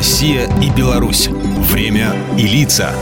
[0.00, 1.28] Россия и Беларусь.
[1.28, 2.94] Время и лица.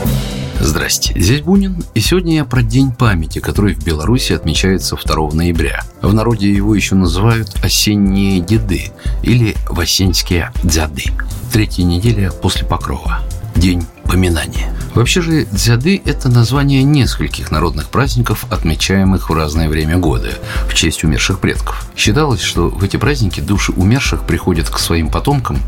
[0.59, 5.85] Здрасте, здесь Бунин, и сегодня я про День памяти, который в Беларуси отмечается 2 ноября.
[6.03, 8.91] В народе его еще называют «осенние деды»
[9.23, 11.05] или «васенские дзяды».
[11.53, 13.21] Третья неделя после Покрова.
[13.55, 14.75] День поминания.
[14.99, 20.31] Вообще же дзяды– это название нескольких народных праздников, отмечаемых в разное время года
[20.69, 21.89] в честь умерших предков.
[21.97, 25.61] Считалось, что в эти праздники души умерших приходят к своим потомкам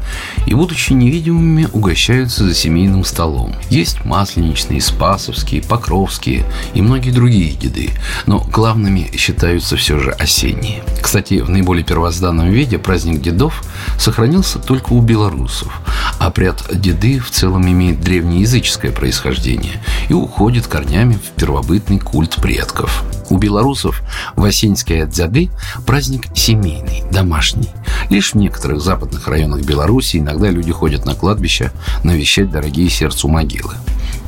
[0.46, 3.54] и, будучи невидимыми, угощаются за семейным столом.
[3.68, 6.44] Есть масленичные, спасовские, покровские
[6.74, 7.90] и многие другие деды,
[8.26, 10.82] но главными считаются все же осенние.
[11.00, 13.62] Кстати, в наиболее первозданном виде праздник дедов
[13.96, 15.80] сохранился только у белорусов,
[16.20, 23.02] обряд деды в целом имеет древнеязыческое происхождение и уходит корнями в первобытный культ предков.
[23.30, 24.02] У белорусов
[24.36, 25.50] Васеньские дзяды–
[25.86, 27.70] праздник семейный, домашний.
[28.10, 31.72] Лишь в некоторых западных районах Беларуси иногда люди ходят на кладбище
[32.04, 33.74] навещать дорогие сердцу могилы.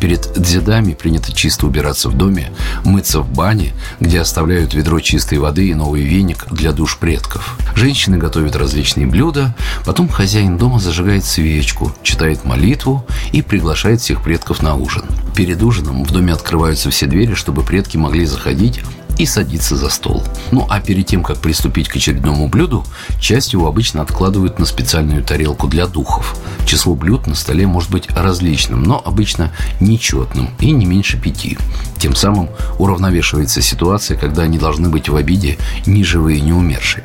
[0.03, 2.51] Перед дзедами принято чисто убираться в доме,
[2.85, 7.57] мыться в бане, где оставляют ведро чистой воды и новый веник для душ предков.
[7.77, 9.55] Женщины готовят различные блюда,
[9.87, 15.05] потом хозяин дома зажигает свечку, читает молитву и приглашает всех предков на ужин.
[15.37, 18.81] Перед ужином в доме открываются все двери, чтобы предки могли заходить
[19.19, 20.25] и садиться за стол.
[20.51, 22.85] Ну а перед тем, как приступить к очередному блюду,
[23.21, 26.37] часть его обычно откладывают на специальную тарелку для духов.
[26.73, 31.59] Число блюд на столе может быть различным, но обычно нечетным и не меньше пяти.
[31.99, 37.05] Тем самым уравновешивается ситуация, когда они должны быть в обиде ни живые, ни умершие.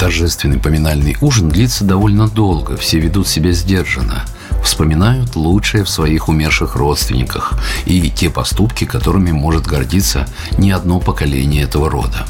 [0.00, 4.24] Торжественный поминальный ужин длится довольно долго, все ведут себя сдержанно
[4.64, 7.52] вспоминают лучшее в своих умерших родственниках
[7.84, 10.26] и те поступки, которыми может гордиться
[10.58, 12.26] не одно поколение этого рода.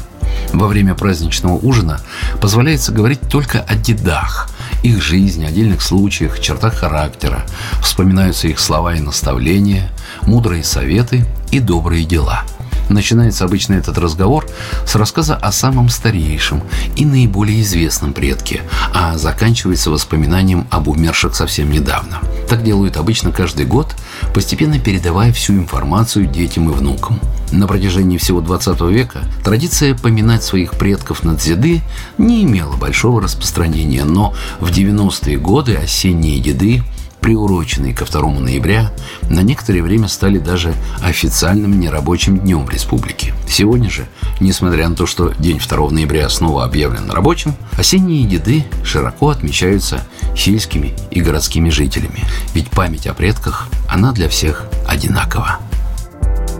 [0.53, 1.99] Во время праздничного ужина
[2.39, 4.49] позволяется говорить только о дедах,
[4.85, 7.45] их жизни, отдельных случаях, чертах характера.
[7.81, 9.91] Вспоминаются их слова и наставления,
[10.23, 12.43] мудрые советы и добрые дела–
[12.89, 14.45] Начинается обычно этот разговор
[14.85, 16.61] с рассказа о самом старейшем
[16.95, 18.61] и наиболее известном предке,
[18.93, 22.21] а заканчивается воспоминанием об умерших совсем недавно.
[22.47, 23.95] Так делают обычно каждый год,
[24.33, 27.19] постепенно передавая всю информацию детям и внукам.
[27.51, 31.81] На протяжении всего 20 века традиция поминать своих предков на дзеды
[32.17, 36.83] не имела большого распространения, но в 90-е годы осенние деды
[37.25, 38.91] приуроченные ко 2 ноября,
[39.31, 43.33] на некоторое время стали даже официальным нерабочим днем республики.
[43.49, 44.05] Сегодня же,
[44.39, 50.05] несмотря на то, что день 2 ноября снова объявлен рабочим, осенние деды широко отмечаются
[50.37, 52.23] сельскими и городскими жителями.
[52.53, 55.57] Ведь память о предках, она для всех одинакова.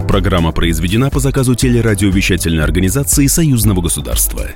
[0.08, 4.48] Программа произведена по заказу телерадиовещательной организации Союзного государства.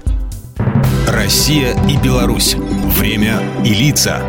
[1.08, 2.56] Россия и Беларусь.
[2.97, 4.24] Время и лица.